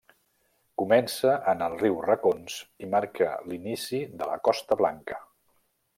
Comença 0.81 1.33
en 1.51 1.61
el 1.65 1.75
riu 1.83 1.99
Racons 2.07 2.57
i 2.87 2.91
marca 2.95 3.29
l'inici 3.53 4.03
de 4.23 4.31
la 4.31 4.43
Costa 4.49 4.79
Blanca. 4.81 5.25